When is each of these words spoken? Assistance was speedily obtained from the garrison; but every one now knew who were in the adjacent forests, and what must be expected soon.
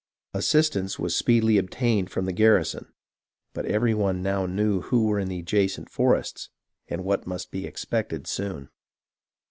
Assistance 0.33 0.97
was 0.97 1.15
speedily 1.15 1.59
obtained 1.59 2.09
from 2.09 2.25
the 2.25 2.33
garrison; 2.33 2.91
but 3.53 3.67
every 3.67 3.93
one 3.93 4.23
now 4.23 4.47
knew 4.47 4.81
who 4.81 5.05
were 5.05 5.19
in 5.19 5.27
the 5.27 5.37
adjacent 5.41 5.91
forests, 5.91 6.49
and 6.87 7.03
what 7.05 7.27
must 7.27 7.51
be 7.51 7.67
expected 7.67 8.25
soon. 8.25 8.69